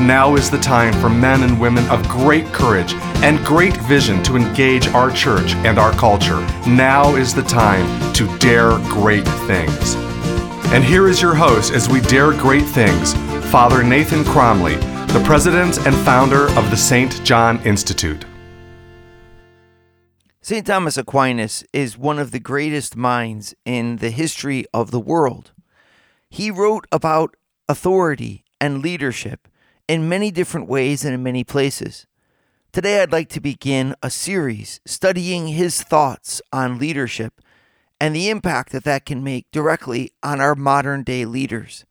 [0.00, 2.92] Now is the time for men and women of great courage
[3.24, 6.38] and great vision to engage our church and our culture.
[6.68, 9.96] Now is the time to dare great things.
[10.72, 13.14] And here is your host as we dare great things,
[13.50, 14.76] Father Nathan Cromly,
[15.12, 17.24] the president and founder of the St.
[17.24, 18.24] John Institute.
[20.40, 20.64] St.
[20.64, 25.50] Thomas Aquinas is one of the greatest minds in the history of the world.
[26.30, 27.34] He wrote about
[27.68, 29.48] authority and leadership
[29.88, 32.06] in many different ways and in many places.
[32.70, 37.40] Today, I'd like to begin a series studying his thoughts on leadership
[37.98, 41.86] and the impact that that can make directly on our modern day leaders.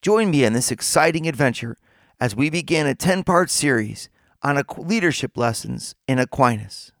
[0.00, 1.76] Join me in this exciting adventure
[2.18, 4.08] as we begin a 10 part series
[4.42, 6.92] on leadership lessons in Aquinas.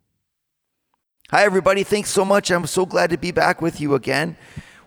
[1.30, 1.82] Hi, everybody.
[1.82, 2.50] Thanks so much.
[2.50, 4.36] I'm so glad to be back with you again.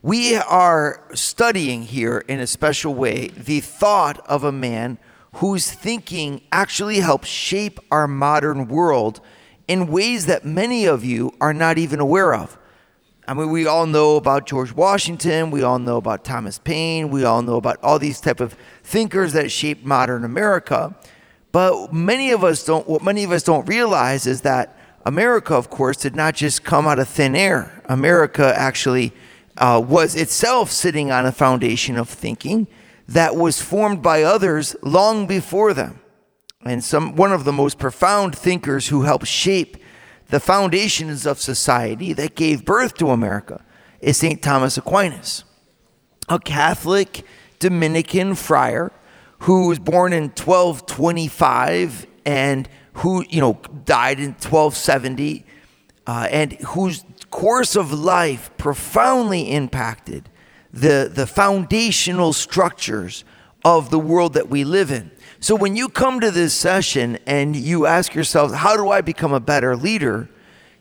[0.01, 4.99] We are studying here in a special way the thought of a man
[5.33, 9.21] whose thinking actually helps shape our modern world
[9.67, 12.57] in ways that many of you are not even aware of.
[13.27, 17.23] I mean, we all know about George Washington, we all know about Thomas Paine, we
[17.23, 20.95] all know about all these type of thinkers that shaped modern America.
[21.51, 25.69] But many of us don't what many of us don't realize is that America, of
[25.69, 27.83] course, did not just come out of thin air.
[27.85, 29.13] America actually
[29.57, 32.67] uh, was itself sitting on a foundation of thinking
[33.09, 35.99] that was formed by others long before them.
[36.63, 39.77] And some one of the most profound thinkers who helped shape
[40.27, 43.65] the foundations of society that gave birth to America
[43.99, 44.41] is St.
[44.43, 45.43] Thomas Aquinas,
[46.27, 47.25] a Catholic
[47.57, 48.91] Dominican friar
[49.39, 55.45] who was born in 1225 and who you know died in 1270
[56.05, 60.29] uh, and whose course of life profoundly impacted
[60.71, 63.23] the the foundational structures
[63.65, 65.11] of the world that we live in.
[65.39, 69.33] So when you come to this session and you ask yourself, how do I become
[69.33, 70.29] a better leader?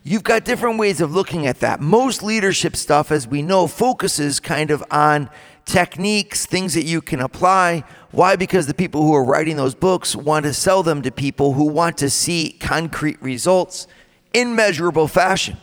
[0.03, 1.81] You've got different ways of looking at that.
[1.81, 5.29] Most leadership stuff, as we know, focuses kind of on
[5.65, 7.83] techniques, things that you can apply.
[8.11, 8.35] Why?
[8.35, 11.65] Because the people who are writing those books want to sell them to people who
[11.65, 13.87] want to see concrete results
[14.33, 15.57] in measurable fashion.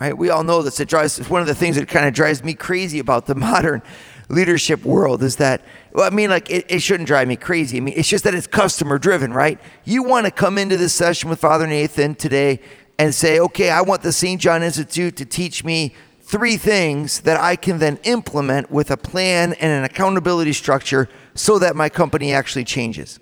[0.00, 0.16] Right?
[0.16, 0.78] We all know this.
[0.80, 3.82] It drives one of the things that kind of drives me crazy about the modern
[4.28, 7.78] leadership world is that well, I mean, like it, it shouldn't drive me crazy.
[7.78, 9.58] I mean, it's just that it's customer driven, right?
[9.84, 12.60] You want to come into this session with Father Nathan today
[12.98, 14.40] and say, okay, I want the St.
[14.40, 19.52] John Institute to teach me three things that I can then implement with a plan
[19.54, 23.20] and an accountability structure so that my company actually changes.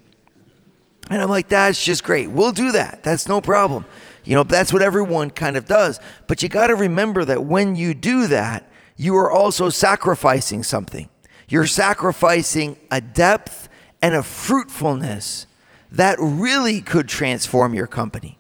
[1.11, 2.31] And I'm like, that's just great.
[2.31, 3.03] We'll do that.
[3.03, 3.85] That's no problem.
[4.25, 6.01] You know, that's what everyone kind of does.
[6.27, 11.09] But you got to remember that when you do that, you are also sacrificing something.
[11.49, 13.69] You're sacrificing a depth
[14.01, 15.47] and a fruitfulness
[15.93, 18.39] that really could transform your company.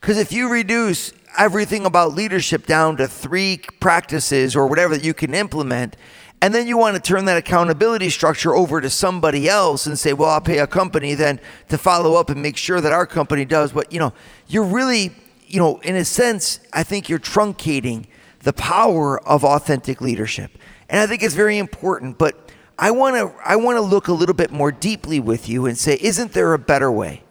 [0.00, 5.14] Because if you reduce everything about leadership down to three practices or whatever that you
[5.14, 5.96] can implement.
[6.40, 10.12] And then you want to turn that accountability structure over to somebody else and say,
[10.12, 13.44] well, I'll pay a company then to follow up and make sure that our company
[13.44, 14.12] does what, you know,
[14.48, 15.12] you're really,
[15.52, 18.06] you know, in a sense, I think you're truncating
[18.40, 20.58] the power of authentic leadership.
[20.88, 24.12] And I think it's very important, but I want to I want to look a
[24.12, 27.22] little bit more deeply with you and say, isn't there a better way?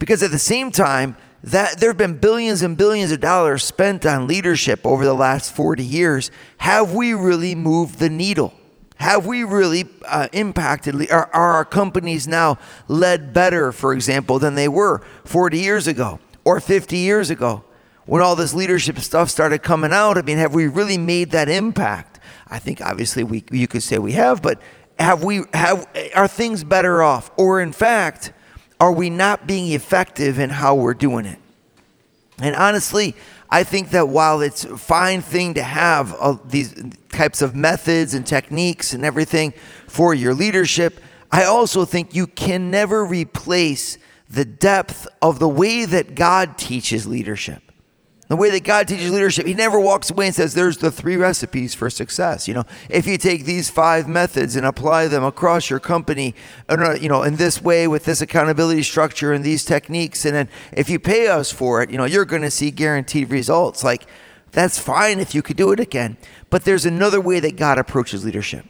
[0.00, 4.04] Because at the same time, that there have been billions and billions of dollars spent
[4.04, 6.30] on leadership over the last 40 years.
[6.58, 8.52] Have we really moved the needle?
[8.96, 11.10] Have we really uh, impacted?
[11.10, 16.18] Are, are our companies now led better, for example, than they were 40 years ago
[16.44, 17.64] or 50 years ago?
[18.06, 21.48] When all this leadership stuff started coming out, I mean, have we really made that
[21.48, 22.18] impact?
[22.48, 24.60] I think obviously we you could say we have, but
[24.98, 27.30] have we have are things better off?
[27.36, 28.32] Or in fact,
[28.80, 31.38] are we not being effective in how we're doing it?
[32.40, 33.14] And honestly,
[33.50, 36.74] I think that while it's a fine thing to have uh, these
[37.10, 39.52] types of methods and techniques and everything
[39.86, 41.00] for your leadership,
[41.30, 43.98] I also think you can never replace
[44.30, 47.62] the depth of the way that God teaches leadership.
[48.28, 51.16] The way that God teaches leadership, He never walks away and says, There's the three
[51.16, 52.46] recipes for success.
[52.46, 56.36] You know, if you take these five methods and apply them across your company,
[56.68, 60.48] uh, you know, in this way with this accountability structure and these techniques, and then
[60.72, 63.82] if you pay us for it, you know, you're going to see guaranteed results.
[63.82, 64.06] Like,
[64.52, 66.16] That's fine if you could do it again.
[66.50, 68.64] But there's another way that God approaches leadership.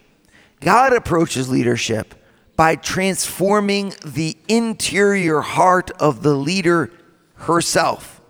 [0.60, 2.14] God approaches leadership
[2.60, 6.92] by transforming the interior heart of the leader
[7.36, 8.20] herself.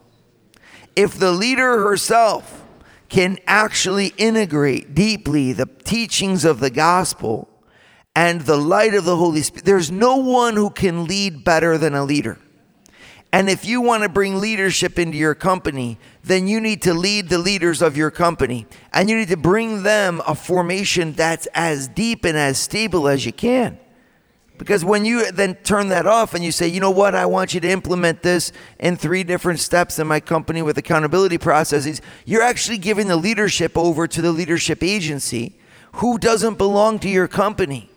[0.94, 2.64] If the leader herself
[3.08, 7.48] can actually integrate deeply the teachings of the gospel
[8.14, 11.96] and the light of the Holy Spirit, there's no one who can lead better than
[11.96, 12.38] a leader.
[13.32, 17.30] And if you want to bring leadership into your company, then you need to lead
[17.30, 21.88] the leaders of your company and you need to bring them a formation that's as
[21.88, 23.76] deep and as stable as you can.
[24.60, 27.54] Because when you then turn that off and you say, you know what, I want
[27.54, 32.42] you to implement this in three different steps in my company with accountability processes, you're
[32.42, 35.58] actually giving the leadership over to the leadership agency
[35.94, 37.88] who doesn't belong to your company.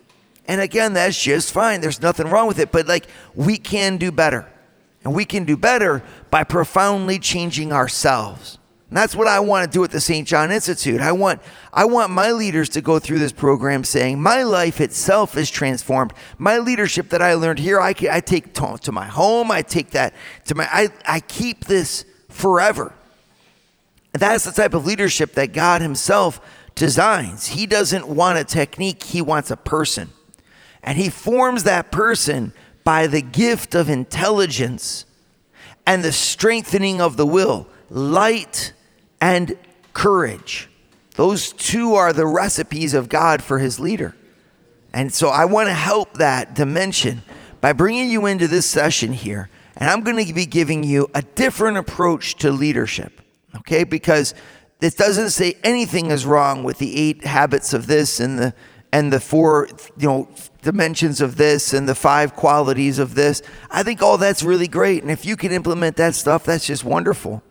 [0.46, 1.82] And again, that's just fine.
[1.82, 2.72] There's nothing wrong with it.
[2.72, 4.50] But like, we can do better.
[5.04, 8.56] And we can do better by profoundly changing ourselves.
[8.94, 10.24] And that's what I want to do at the St.
[10.24, 11.00] John Institute.
[11.00, 11.42] I want
[11.72, 16.12] I want my leaders to go through this program saying my life itself is transformed.
[16.38, 19.50] My leadership that I learned here, I, I take to, to my home.
[19.50, 20.14] I take that
[20.44, 22.94] to my I, I keep this forever.
[24.12, 26.40] That's the type of leadership that God Himself
[26.76, 27.48] designs.
[27.48, 30.10] He doesn't want a technique, He wants a person.
[30.84, 32.52] And He forms that person
[32.84, 35.04] by the gift of intelligence
[35.84, 38.72] and the strengthening of the will, light
[39.24, 39.56] and
[39.94, 40.68] courage.
[41.14, 44.14] Those two are the recipes of God for his leader.
[44.92, 47.22] And so I want to help that dimension
[47.62, 49.48] by bringing you into this session here.
[49.78, 53.22] And I'm going to be giving you a different approach to leadership,
[53.56, 53.84] okay?
[53.84, 54.34] Because
[54.80, 58.54] this doesn't say anything is wrong with the eight habits of this and the
[58.92, 60.28] and the four, you know,
[60.62, 63.42] dimensions of this and the five qualities of this.
[63.68, 65.02] I think all that's really great.
[65.02, 67.42] And if you can implement that stuff, that's just wonderful.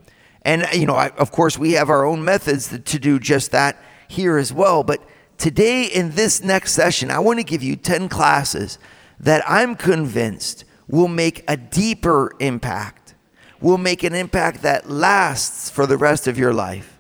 [0.46, 3.82] And, you know, I, of course, we have our own methods to, do just that
[4.08, 4.84] here as well.
[4.84, 5.02] But
[5.38, 8.78] today, in this next session, I want to give you 10 classes
[9.20, 13.16] that I'm convinced will make a deeper impact,
[13.62, 17.00] will make an impact that lasts for the rest of your life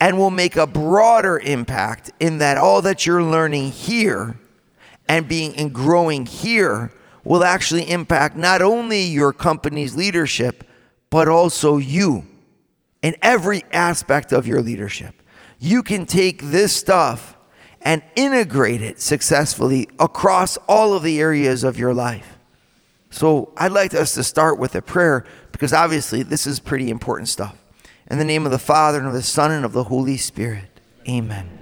[0.00, 4.38] and will make a broader impact in that all that you're learning here
[5.08, 6.92] and being and growing here
[7.24, 10.64] will actually impact not only your company's leadership
[11.10, 12.24] but also you
[13.06, 15.22] in every aspect of your leadership.
[15.60, 17.36] You can take this stuff
[17.80, 22.36] and integrate it successfully across all of the areas of your life.
[23.10, 27.28] So, I'd like us to start with a prayer because obviously this is pretty important
[27.28, 27.56] stuff.
[28.10, 30.80] In the name of the Father, and of the Son, and of the Holy Spirit.
[31.08, 31.60] Amen.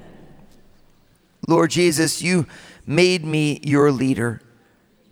[1.46, 2.46] Lord Jesus, you
[2.86, 4.40] made me your leader.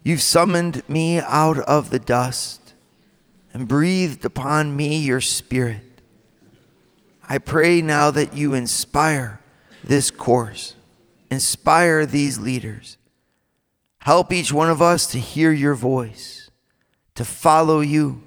[0.03, 2.73] You've summoned me out of the dust
[3.53, 5.92] and breathed upon me your spirit.
[7.29, 9.41] I pray now that you inspire
[9.85, 10.75] this course,
[11.31, 12.97] inspire these leaders.
[14.01, 16.51] Help each one of us to hear your voice,
[17.15, 18.23] to follow you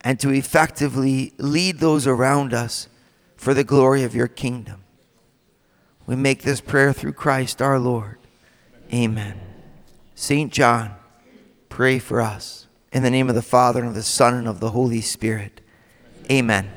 [0.00, 2.88] and to effectively lead those around us
[3.36, 4.82] for the glory of your kingdom.
[6.06, 8.18] We make this prayer through Christ our Lord.
[8.92, 9.40] Amen.
[10.14, 10.52] St.
[10.52, 10.94] John,
[11.68, 12.66] pray for us.
[12.92, 15.60] In the name of the Father, and of the Son, and of the Holy Spirit.
[16.30, 16.70] Amen.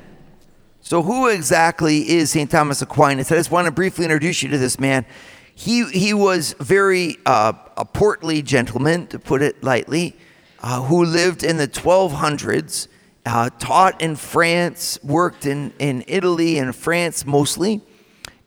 [0.88, 2.50] So, who exactly is St.
[2.50, 3.30] Thomas Aquinas?
[3.30, 5.06] I just want to briefly introduce you to this man.
[5.53, 10.15] He, he was very uh, a portly gentleman, to put it lightly,
[10.62, 12.88] uh, who lived in the 1200s
[13.25, 17.82] uh, taught in France, worked in, in Italy and France mostly,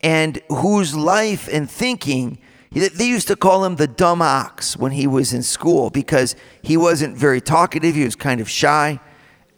[0.01, 2.39] and whose life and thinking,
[2.73, 6.79] they used to call him the dumb ox when he was in school because he
[6.79, 8.99] wasn't very talkative, he was kind of shy.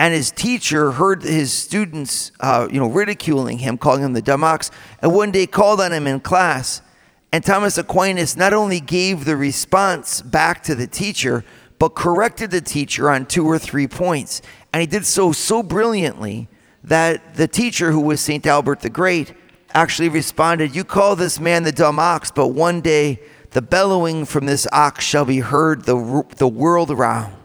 [0.02, 4.42] And his teacher heard his students, uh, you know, ridiculing him, calling him the dumb
[4.42, 4.68] ox,
[5.00, 6.82] and one day called on him in class.
[7.30, 11.44] And Thomas Aquinas not only gave the response back to the teacher,
[11.78, 14.42] but corrected the teacher on two or three points.
[14.72, 16.48] And he did so so brilliantly
[16.82, 18.44] that the teacher, who was St.
[18.44, 19.34] Albert the Great,
[19.72, 23.20] actually responded, You call this man the dumb ox, but one day
[23.52, 27.36] the bellowing from this ox shall be heard the, the world around.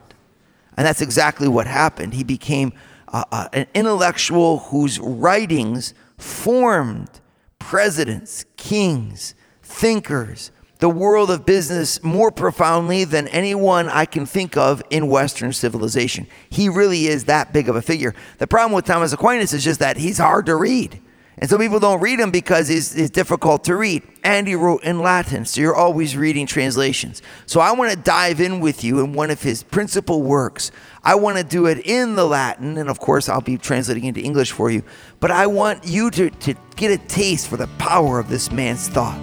[0.77, 2.13] And that's exactly what happened.
[2.13, 2.71] He became
[3.07, 7.09] uh, uh, an intellectual whose writings formed
[7.59, 14.83] presidents, kings, thinkers, the world of business more profoundly than anyone I can think of
[14.91, 16.27] in Western civilization.
[16.49, 18.13] He really is that big of a figure.
[18.37, 21.01] The problem with Thomas Aquinas is just that he's hard to read.
[21.39, 24.01] And some people don't read him because it's, it's, difficult to read.
[24.23, 27.21] And he wrote in Latin, so you're always reading translations.
[27.45, 30.71] So I want to dive in with you in one of his principal works.
[31.03, 34.19] I want to do it in the Latin, and of course, I'll be translating into
[34.19, 34.83] English for you.
[35.19, 38.87] But I want you to, to get a taste for the power of this man's
[38.87, 39.17] thought.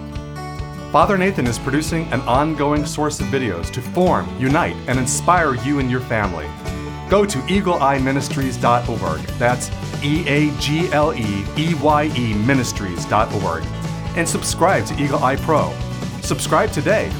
[0.91, 5.79] Father Nathan is producing an ongoing source of videos to form, unite, and inspire you
[5.79, 6.47] and your family.
[7.09, 9.21] Go to eagleeyeministries.org.
[9.37, 9.69] That's
[10.03, 13.63] E A G L E E Y E ministries.org.
[14.15, 15.73] And subscribe to Eagle Eye Pro.
[16.21, 17.11] Subscribe today.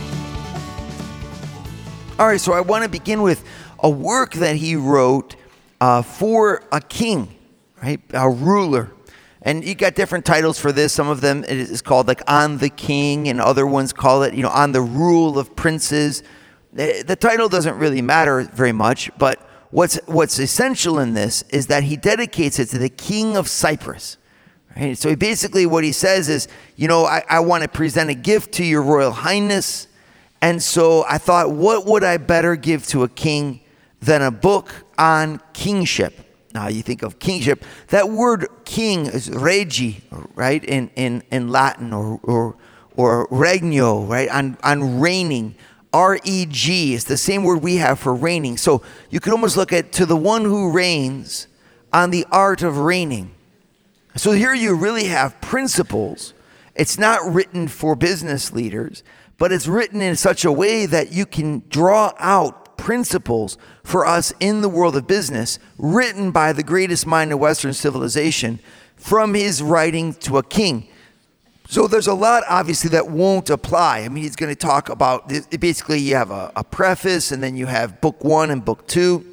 [2.18, 3.44] All right, so I want to begin with
[3.80, 5.36] a work that he wrote
[5.82, 7.36] uh, for a king,
[7.84, 8.00] right?
[8.13, 8.92] A ruler.
[9.42, 10.92] And you got different titles for this.
[10.94, 14.34] Some of them it is called like On the King, and other ones call it,
[14.34, 16.24] you know, On the Rule of Princes.
[16.74, 21.67] The, the title doesn't really matter very much, but what's what's essential in this is
[21.67, 24.17] that he dedicates it to the King of Cyprus.
[24.75, 24.98] Right?
[24.98, 28.13] So he basically what he says is, you know, I, I want to present a
[28.13, 29.88] gift to your royal highness.
[30.41, 33.62] And so I thought, what would I better give to a king
[34.01, 36.13] than a book on kingship?
[36.53, 37.63] Now you think of kingship.
[37.88, 40.01] That word king is regi,
[40.36, 40.63] right?
[40.63, 42.57] In in, in Latin or or
[42.95, 44.29] or regno, right?
[44.29, 45.55] On on reigning.
[45.96, 48.58] R E G is the same word we have for reigning.
[48.58, 51.48] So you could almost look at to the one who reigns
[51.94, 53.34] on the art of reigning.
[54.18, 56.34] So here you really have principles.
[56.75, 59.04] It's not written for business leaders,
[59.38, 64.34] but it's written in such a way that you can draw out principles for us
[64.42, 68.60] in the world of business, written by the greatest mind of Western civilization
[68.98, 70.90] from his writing to a king.
[71.67, 74.00] So there's a lot, obviously, that won't apply.
[74.00, 75.27] I mean, he's going to talk about
[75.60, 79.25] basically you have a, a preface, and then you have book one and book two.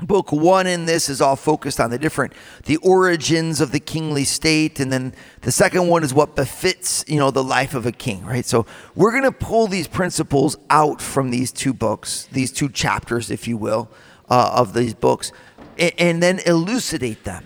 [0.00, 2.32] Book one in this is all focused on the different
[2.64, 7.20] the origins of the kingly state and then the second one is what befits you
[7.20, 8.44] know the life of a king right?
[8.44, 8.66] So
[8.96, 13.46] we're going to pull these principles out from these two books these two chapters if
[13.46, 13.88] you will
[14.28, 15.30] uh, of these books
[15.78, 17.44] and, and then elucidate them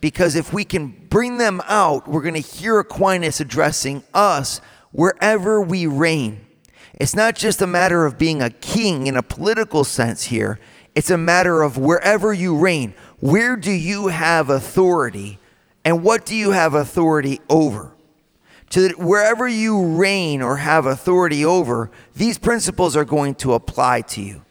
[0.00, 4.60] because if we can bring them out we're going to hear aquinas addressing us
[4.92, 6.40] wherever we reign
[6.94, 10.58] it's not just a matter of being a king in a political sense here
[10.98, 15.38] it's a matter of wherever you reign, where do you have authority
[15.84, 17.92] and what do you have authority over?
[18.70, 24.20] To wherever you reign or have authority over, these principles are going to apply to
[24.20, 24.42] you.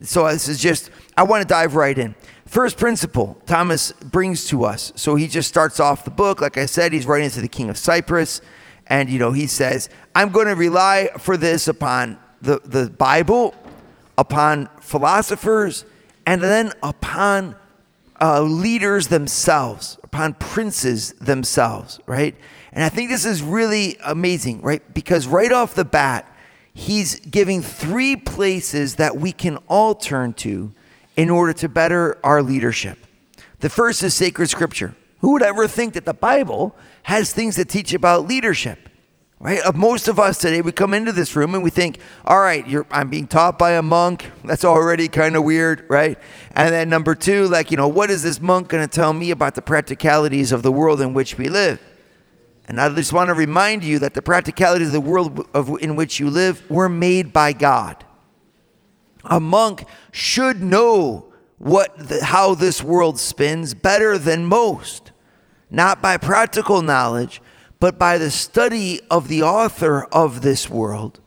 [0.00, 2.16] So this is just, I want to dive right in.
[2.52, 4.92] First principle Thomas brings to us.
[4.94, 6.42] So he just starts off the book.
[6.42, 8.42] Like I said, he's writing to the king of Cyprus.
[8.88, 13.54] And, you know, he says, I'm going to rely for this upon the, the Bible
[14.18, 15.86] upon philosophers,
[16.26, 17.56] and then upon
[18.20, 22.36] uh, leaders themselves, upon princes themselves, right?
[22.70, 24.82] And I think this is really amazing, right?
[24.92, 26.30] Because right off the bat,
[26.74, 30.74] he's giving three places that we can all turn to
[31.16, 32.98] in order to better our leadership.
[33.60, 34.94] The first is sacred scripture.
[35.20, 38.88] Who would ever think that the Bible has things that teach about leadership?
[39.42, 39.60] right?
[39.74, 43.10] Most of us today, we come into this room and we think, all right, I'm
[43.10, 44.30] being taught by a monk.
[44.44, 46.16] That's already kind of weird, right?
[46.52, 49.32] And then number two, like, you know, what is this monk going to tell me
[49.32, 51.80] about the practicalities of the world in which we live?
[52.68, 55.96] And I just want to remind you that the practicalities of the world of, in
[55.96, 58.04] which you live were made by God.
[59.24, 65.12] A monk should know what the, how this world spins better than most,
[65.70, 67.40] not by practical knowledge,
[67.78, 71.20] but by the study of the author of this world,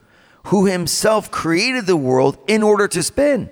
[0.45, 3.49] who himself created the world in order to spin.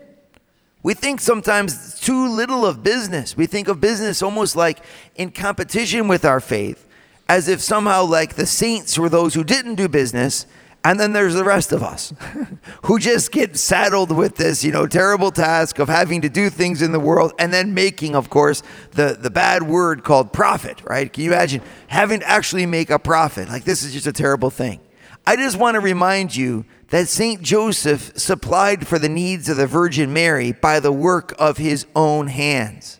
[0.83, 3.37] We think sometimes too little of business.
[3.37, 4.79] We think of business almost like
[5.15, 6.85] in competition with our faith,
[7.29, 10.45] as if somehow, like the saints were those who didn't do business
[10.85, 12.13] and then there's the rest of us
[12.83, 16.81] who just get saddled with this, you know, terrible task of having to do things
[16.81, 18.61] in the world and then making, of course,
[18.91, 21.11] the, the bad word called profit, right?
[21.11, 23.47] Can you imagine having to actually make a profit?
[23.47, 24.81] Like, this is just a terrible thing.
[25.25, 27.41] I just want to remind you that St.
[27.41, 32.27] Joseph supplied for the needs of the Virgin Mary by the work of his own
[32.27, 32.99] hands.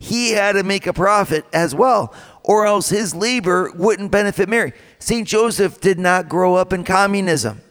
[0.00, 2.12] He had to make a profit as well
[2.44, 4.74] or else his labor wouldn't benefit Mary.
[4.98, 5.26] St.
[5.26, 7.62] Joseph did not grow up in communism.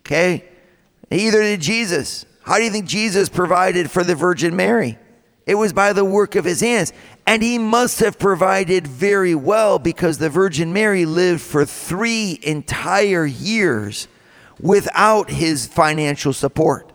[0.00, 0.44] Okay?
[1.10, 2.26] Neither did Jesus.
[2.42, 4.98] How do you think Jesus provided for the Virgin Mary?
[5.46, 6.92] It was by the work of his hands.
[7.26, 13.24] And he must have provided very well because the Virgin Mary lived for three entire
[13.24, 14.08] years
[14.60, 16.92] without his financial support.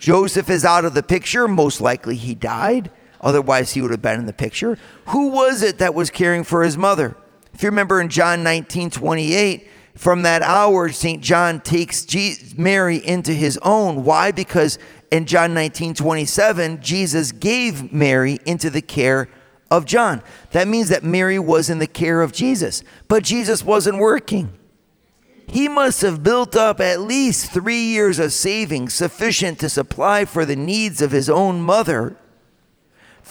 [0.00, 1.46] Joseph is out of the picture.
[1.46, 2.90] Most likely he died
[3.22, 4.78] Otherwise, he would have been in the picture.
[5.08, 7.16] Who was it that was caring for his mother?
[7.54, 11.22] If you remember in John 19 28, from that hour, St.
[11.22, 12.06] John takes
[12.56, 14.04] Mary into his own.
[14.04, 14.32] Why?
[14.32, 14.78] Because
[15.10, 19.28] in John 19 27, Jesus gave Mary into the care
[19.70, 20.22] of John.
[20.50, 24.52] That means that Mary was in the care of Jesus, but Jesus wasn't working.
[25.46, 30.46] He must have built up at least three years of savings sufficient to supply for
[30.46, 32.16] the needs of his own mother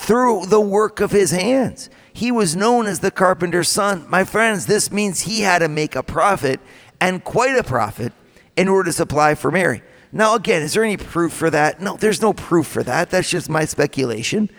[0.02, 1.88] through the work of his hands.
[2.12, 4.10] He was known as the carpenter's son.
[4.10, 6.60] My friends, this means he had to make a profit
[7.00, 8.12] and quite a profit
[8.58, 9.84] in order to supply for Mary.
[10.12, 11.82] Now, again, is there any proof for that?
[11.82, 13.12] No, there's no proof for that.
[13.12, 14.50] That's just my speculation.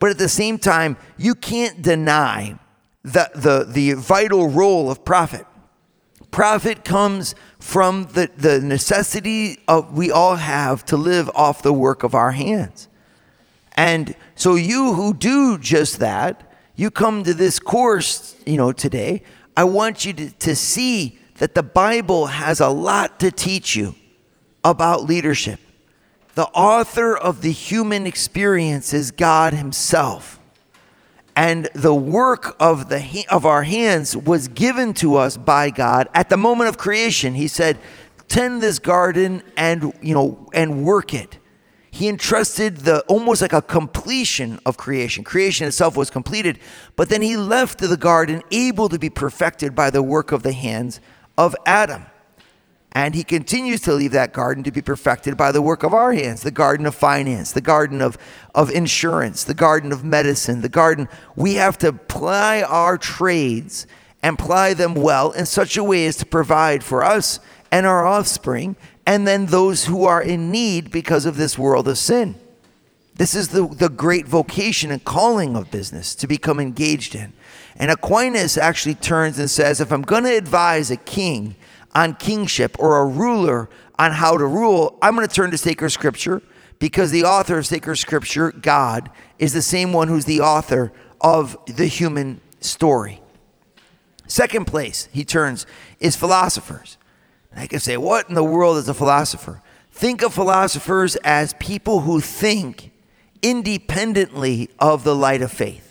[0.00, 2.58] But at the same time, you can't deny
[3.04, 5.46] the, the, the vital role of profit.
[6.32, 12.02] Profit comes from the, the necessity of we all have to live off the work
[12.02, 12.88] of our hands.
[13.78, 19.22] And so you who do just that, you come to this course, you know, today,
[19.56, 23.94] I want you to, to see that the Bible has a lot to teach you
[24.64, 25.60] about leadership.
[26.34, 30.40] The author of the human experience is God Himself.
[31.36, 36.30] And the work of, the, of our hands was given to us by God at
[36.30, 37.34] the moment of creation.
[37.34, 37.78] He said,
[38.26, 41.37] tend this garden and, you know, and work it
[41.98, 45.24] he entrusted the almost like a completion of creation.
[45.24, 46.60] Creation itself was completed,
[46.94, 50.52] but then he left the garden able to be perfected by the work of the
[50.52, 51.00] hands
[51.36, 52.06] of Adam.
[52.92, 56.12] And he continues to leave that garden to be perfected by the work of our
[56.12, 58.16] hands the garden of finance, the garden of,
[58.54, 61.08] of insurance, the garden of medicine, the garden.
[61.34, 63.88] We have to ply our trades
[64.22, 67.40] and ply them well in such a way as to provide for us
[67.72, 68.76] and our offspring
[69.08, 72.34] and then those who are in need because of this world of sin.
[73.14, 77.32] This is the, the great vocation and calling of business to become engaged in.
[77.76, 81.56] And Aquinas actually turns and says if I'm going to advise a king
[81.94, 85.88] on kingship or a ruler on how to rule, I'm going to turn to sacred
[85.88, 86.42] scripture
[86.78, 91.56] because the author of sacred scripture, God, is the same one who's the author of
[91.64, 93.22] the human story.
[94.26, 95.64] Second place he turns
[95.98, 96.98] is philosophers.
[97.54, 99.62] I can say, what in the world is a philosopher?
[99.90, 102.92] Think of philosophers as people who think
[103.42, 105.84] independently of the light of faith.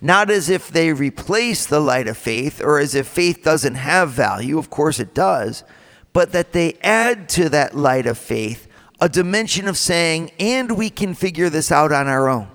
[0.00, 4.10] Not as if they replace the light of faith or as if faith doesn't have
[4.10, 5.64] value, of course it does,
[6.12, 8.68] but that they add to that light of faith
[9.00, 12.48] a dimension of saying, and we can figure this out on our own.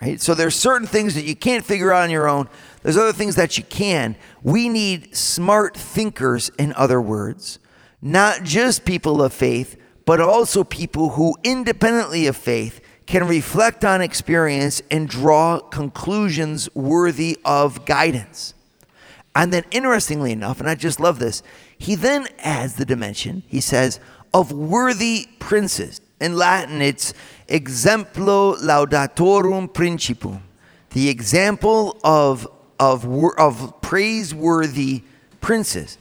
[0.00, 0.20] Right?
[0.20, 2.48] So there's certain things that you can't figure out on your own.
[2.82, 4.16] There's other things that you can.
[4.42, 7.58] We need smart thinkers, in other words,
[8.00, 14.00] not just people of faith, but also people who, independently of faith, can reflect on
[14.00, 18.54] experience and draw conclusions worthy of guidance.
[19.34, 21.42] And then, interestingly enough, and I just love this,
[21.78, 24.00] he then adds the dimension, he says,
[24.34, 26.00] of worthy princes.
[26.20, 27.14] In Latin, it's
[27.48, 30.42] exemplo laudatorum principum,
[30.90, 32.46] the example of,
[32.82, 33.06] of,
[33.38, 35.04] of praiseworthy
[35.40, 35.98] princes.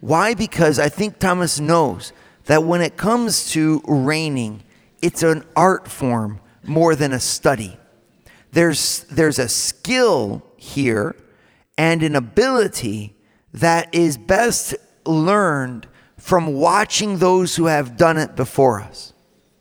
[0.00, 0.34] Why?
[0.34, 2.12] Because I think Thomas knows
[2.44, 4.62] that when it comes to reigning,
[5.00, 7.78] it's an art form more than a study.
[8.52, 11.16] There's, there's a skill here
[11.78, 13.16] and an ability
[13.54, 14.74] that is best
[15.06, 15.86] learned
[16.18, 19.14] from watching those who have done it before us.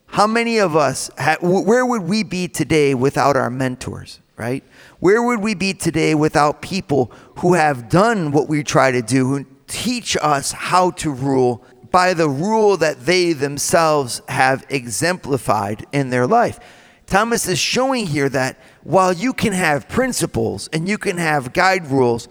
[0.08, 1.10] How many of us,
[1.41, 4.63] where would we be today without our mentors, right?
[5.00, 9.28] Where would we be today without people who have done what we try to do,
[9.28, 16.12] who teach us how to rule by the rule that they themselves have exemplified in
[16.12, 16.60] their life?
[17.08, 21.88] Thomas is showing here that while you can have principles and you can have guide
[21.88, 22.28] rules,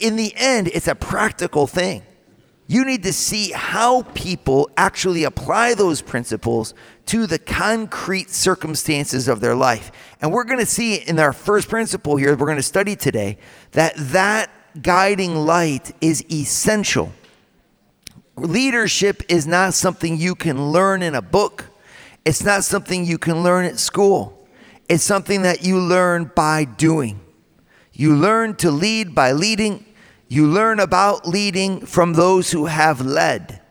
[0.00, 2.02] in the end, it's a practical thing.
[2.68, 6.72] You need to see how people actually apply those principles
[7.06, 9.90] to the concrete circumstances of their life.
[10.20, 13.38] And we're going to see in our first principle here, we're going to study today,
[13.72, 17.12] that that guiding light is essential.
[18.36, 21.66] Leadership is not something you can learn in a book,
[22.24, 24.38] it's not something you can learn at school.
[24.88, 27.18] It's something that you learn by doing.
[27.94, 29.86] You learn to lead by leading.
[30.28, 33.61] You learn about leading from those who have led.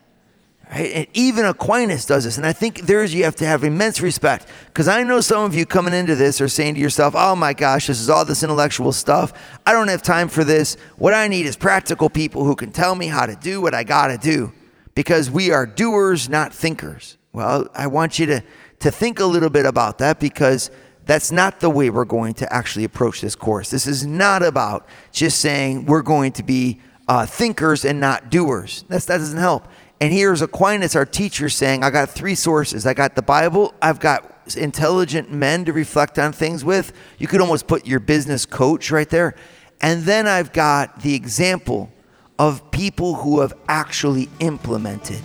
[0.71, 0.91] Right?
[0.93, 2.37] And even Aquinas does this.
[2.37, 4.47] And I think there's you have to have immense respect.
[4.67, 7.51] Because I know some of you coming into this are saying to yourself, oh my
[7.51, 9.33] gosh, this is all this intellectual stuff.
[9.65, 10.77] I don't have time for this.
[10.97, 13.83] What I need is practical people who can tell me how to do what I
[13.83, 14.53] got to do.
[14.95, 17.17] Because we are doers, not thinkers.
[17.33, 18.43] Well, I want you to,
[18.79, 20.71] to think a little bit about that because
[21.05, 23.69] That's not the way we're going to actually approach this course.
[23.69, 28.85] This is not about just saying we're going to be uh, thinkers and not doers.
[28.87, 29.67] That's, that doesn't help.
[30.01, 32.87] And here's Aquinas, our teacher, saying, I got three sources.
[32.87, 36.91] I got the Bible, I've got intelligent men to reflect on things with.
[37.19, 39.35] You could almost put your business coach right there.
[39.79, 41.91] And then I've got the example
[42.39, 45.21] of people who have actually implemented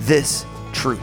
[0.00, 1.00] this truth.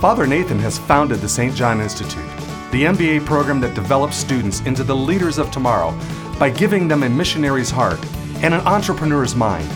[0.00, 1.54] Father Nathan has founded the St.
[1.54, 2.26] John Institute,
[2.72, 5.96] the MBA program that develops students into the leaders of tomorrow
[6.36, 8.04] by giving them a missionary's heart
[8.42, 9.70] and an entrepreneur's mind.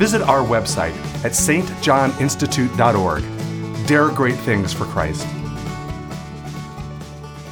[0.00, 3.86] Visit our website at stjohninstitute.org.
[3.86, 5.26] Dare great things for Christ.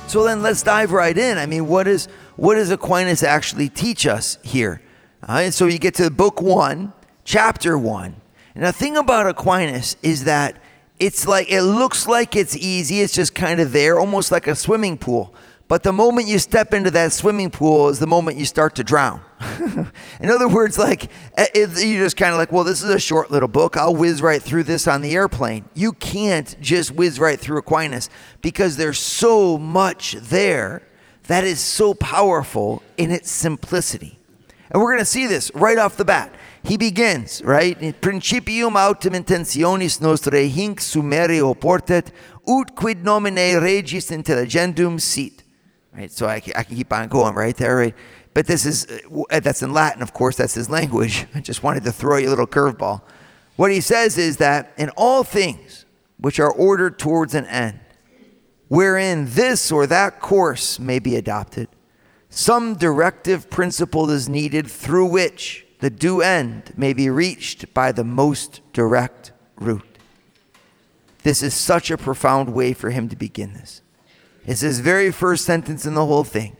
[0.07, 1.37] So then let's dive right in.
[1.37, 4.81] I mean, what is what does Aquinas actually teach us here?
[5.23, 8.17] Uh, so you get to book one, chapter one.
[8.55, 10.57] And the thing about Aquinas is that
[10.99, 13.03] it's like it looks like it's easy.
[13.03, 15.35] It's just kind of there, almost like a swimming pool.
[15.69, 18.85] But the moment you step into that swimming pool is the moment you start to
[18.85, 19.21] drown.
[20.21, 23.31] In other words, like eh, you just kind of like, well, this is a short
[23.31, 23.77] little book.
[23.77, 25.67] I'll whiz right through this on the airplane.
[25.75, 28.09] You can't just whiz right through Aquinas
[28.41, 30.83] because there's so much there
[31.25, 34.19] that is so powerful in its simplicity.
[34.71, 36.35] And we're going to see this right off the bat.
[36.63, 37.79] He begins, right?
[38.01, 42.11] Principium autem intentionis nostrae hinc sumere oportet,
[42.47, 45.45] ut quid nomine regis intelligendum sit.
[45.99, 46.13] Right?
[46.13, 47.95] So I, I can keep on going right there, right?
[48.33, 48.87] But this is,
[49.31, 51.27] uh, that's in Latin, of course, that's his language.
[51.35, 53.03] I just wanted to throw you a little curveball.
[53.57, 55.87] What he says is that in all things
[56.19, 57.81] which are ordered towards an end,
[58.69, 61.69] wherein this or that course may be adopted,
[62.31, 68.05] some directive principle is needed through which the due end may be reached by the
[68.05, 69.99] most direct route.
[71.25, 73.83] This is such a profound way for him to begin this.
[74.49, 76.57] It's his very first sentence in the whole thing.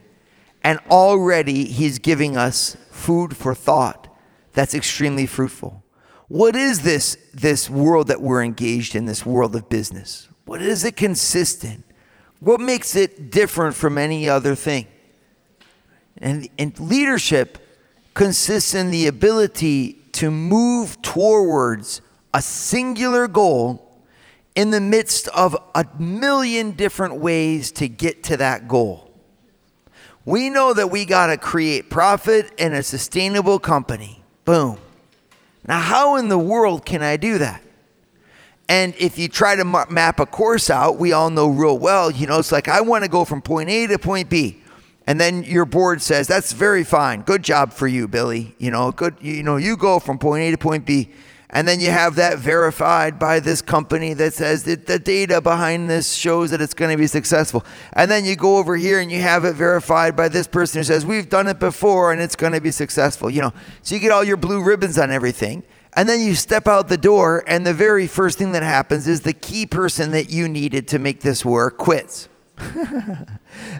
[0.63, 4.07] And already he's giving us food for thought
[4.53, 5.83] that's extremely fruitful.
[6.27, 10.29] What is this, this world that we're engaged in, this world of business?
[10.45, 11.83] What is it consistent?
[12.39, 14.85] What makes it different from any other thing?
[16.17, 17.57] And, and leadership
[18.13, 22.01] consists in the ability to move towards
[22.35, 23.88] a singular goal
[24.59, 29.09] in the midst of a million different ways to get to that goal.
[30.25, 34.21] We know that we got to create profit and a sustainable company.
[34.43, 34.77] Boom.
[35.65, 37.63] Now, how in the world can I do that?
[38.67, 42.27] And if you try to map a course out, we all know real well, you
[42.27, 44.61] know, it's like I want to go from point A to point B.
[45.07, 47.21] And then your board says, that's very fine.
[47.21, 48.57] Good job for you, Billy.
[48.57, 51.11] You know, good, you know, you go from point A to point B.
[51.51, 55.89] And then you have that verified by this company that says that the data behind
[55.89, 57.65] this shows that it's going to be successful.
[57.93, 60.83] And then you go over here and you have it verified by this person who
[60.83, 63.31] says, We've done it before and it's going to be successful.
[63.31, 65.63] You know, so you get all your blue ribbons on everything.
[65.93, 69.21] And then you step out the door, and the very first thing that happens is
[69.21, 72.29] the key person that you needed to make this work quits.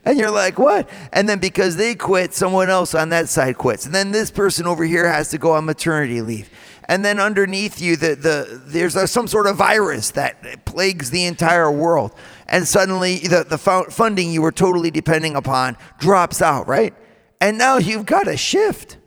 [0.03, 0.89] and you're like, what?
[1.13, 3.85] And then because they quit, someone else on that side quits.
[3.85, 6.49] And then this person over here has to go on maternity leave
[6.89, 11.25] and then underneath you the, the there's a, some sort of virus that plagues the
[11.25, 12.13] entire world.
[12.47, 16.95] And suddenly the, the funding you were totally depending upon drops out right?
[17.39, 18.97] And now you've got a shift.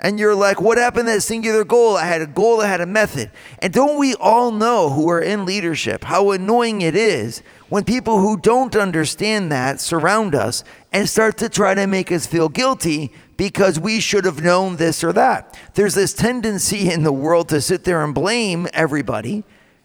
[0.00, 1.96] And you're like what happened to that singular goal?
[1.96, 3.30] I had a goal i had a method.
[3.60, 7.40] And don't we all know who are in leadership how annoying it is
[7.72, 12.26] when people who don't understand that surround us and start to try to make us
[12.26, 15.58] feel guilty because we should have known this or that.
[15.72, 19.42] There's this tendency in the world to sit there and blame everybody,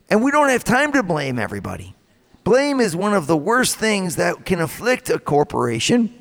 [0.10, 1.95] and we don't have time to blame everybody.
[2.43, 6.13] Blame is one of the worst things that can afflict a corporation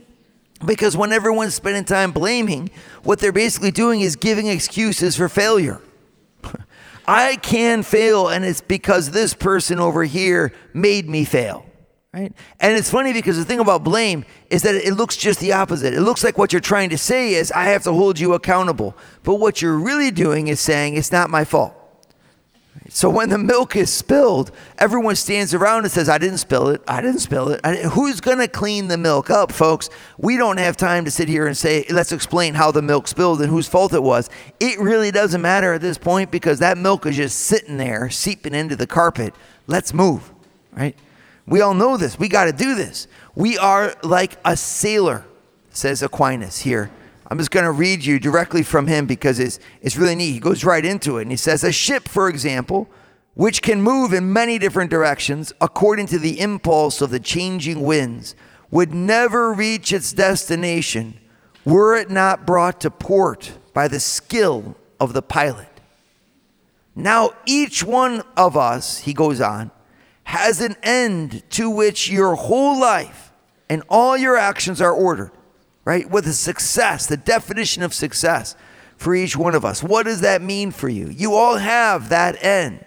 [0.65, 2.71] because when everyone's spending time blaming,
[3.03, 5.81] what they're basically doing is giving excuses for failure.
[7.07, 11.65] I can fail, and it's because this person over here made me fail.
[12.13, 12.33] Right?
[12.61, 15.93] And it's funny because the thing about blame is that it looks just the opposite.
[15.93, 18.97] It looks like what you're trying to say is, I have to hold you accountable.
[19.23, 21.76] But what you're really doing is saying, it's not my fault.
[22.89, 26.83] So when the milk is spilled, everyone stands around and says, I didn't spill it.
[26.87, 27.65] I didn't spill it.
[27.65, 29.91] Who's going to clean the milk up, folks?
[30.19, 33.41] We don't have time to sit here and say, let's explain how the milk spilled
[33.41, 34.31] and whose fault it was.
[34.61, 38.55] It really doesn't matter at this point because that milk is just sitting there, seeping
[38.55, 39.35] into the carpet.
[39.67, 40.33] Let's move,
[40.73, 40.97] right?
[41.47, 42.19] We all know this.
[42.19, 43.09] We got to do this.
[43.35, 45.25] We are like a sailor,
[45.71, 46.91] says Aquinas here.
[47.29, 50.33] I'm just going to read you directly from him because it's, it's really neat.
[50.33, 51.23] He goes right into it.
[51.23, 52.89] And he says, A ship, for example,
[53.35, 58.35] which can move in many different directions according to the impulse of the changing winds,
[58.71, 61.19] would never reach its destination
[61.67, 65.69] were it not brought to port by the skill of the pilot.
[66.95, 69.71] Now, each one of us, he goes on,
[70.25, 73.33] has an end to which your whole life
[73.69, 75.33] and all your actions are ordered,
[75.87, 76.11] right?
[76.11, 78.57] With a success, the definition of success
[78.99, 79.83] for each one of us.
[79.83, 81.09] What does that mean for you?
[81.09, 82.85] You all have that end.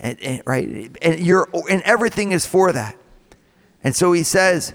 [0.00, 2.96] And, and right and you're and everything is for that.
[3.82, 4.74] And so he says,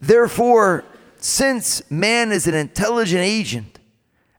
[0.00, 0.84] therefore,
[1.18, 3.78] since man is an intelligent agent,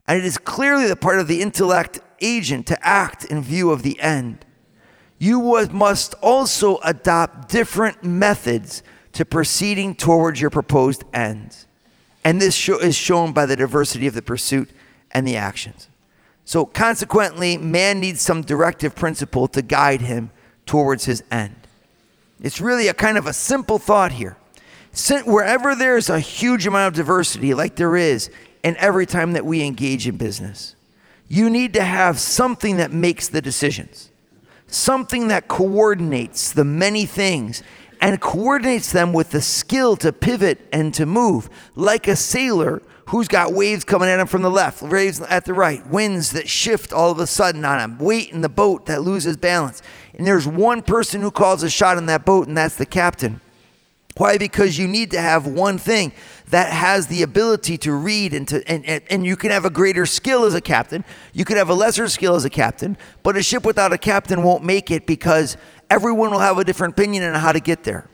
[0.07, 3.83] and it is clearly the part of the intellect agent to act in view of
[3.83, 4.45] the end,
[5.19, 5.39] you
[5.71, 8.81] must also adopt different methods
[9.13, 11.67] to proceeding towards your proposed ends.
[12.23, 14.69] And this is shown by the diversity of the pursuit
[15.11, 15.89] and the actions.
[16.45, 20.31] So, consequently, man needs some directive principle to guide him
[20.65, 21.55] towards his end.
[22.41, 24.37] It's really a kind of a simple thought here.
[25.25, 28.29] Wherever there's a huge amount of diversity, like there is
[28.63, 30.75] in every time that we engage in business,
[31.29, 34.09] you need to have something that makes the decisions
[34.73, 37.63] something that coordinates the many things
[38.03, 43.29] and coordinates them with the skill to pivot and to move, like a sailor who's
[43.29, 46.91] got waves coming at him from the left, waves at the right, winds that shift
[46.91, 49.81] all of a sudden on him, weight in the boat that loses balance.
[50.15, 53.39] And there's one person who calls a shot in that boat, and that's the captain.
[54.17, 54.37] Why?
[54.37, 56.11] Because you need to have one thing
[56.49, 59.71] that has the ability to read and to and, and, and, you can have a
[59.71, 61.03] greater skill as a captain.
[61.33, 64.43] You could have a lesser skill as a captain, but a ship without a captain
[64.43, 65.57] won't make it because
[65.89, 68.07] everyone will have a different opinion on how to get there.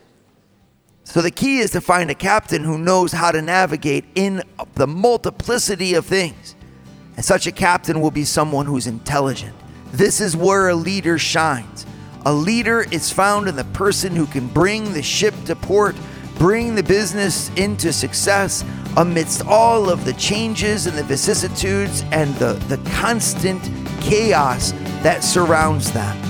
[1.04, 4.42] So the key is to find a captain who knows how to navigate in
[4.74, 6.54] the multiplicity of things.
[7.16, 9.54] And such a captain will be someone who's intelligent.
[9.92, 11.84] This is where a leader shines.
[12.26, 15.96] A leader is found in the person who can bring the ship to port,
[16.38, 18.64] bring the business into success
[18.96, 23.62] amidst all of the changes and the vicissitudes and the, the constant
[24.00, 26.29] chaos that surrounds them.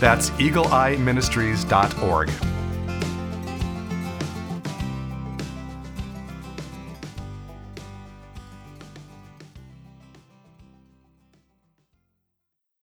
[0.00, 2.49] That's eagleeyeministries.org.